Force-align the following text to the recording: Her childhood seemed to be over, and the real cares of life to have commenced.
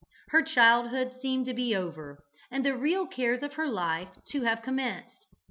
Her 0.29 0.41
childhood 0.41 1.11
seemed 1.21 1.45
to 1.45 1.53
be 1.53 1.75
over, 1.75 2.23
and 2.49 2.65
the 2.65 2.75
real 2.75 3.05
cares 3.05 3.43
of 3.43 3.55
life 3.55 4.07
to 4.31 4.41
have 4.41 4.63
commenced. 4.63 5.27